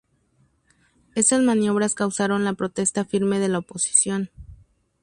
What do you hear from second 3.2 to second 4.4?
de la oposición.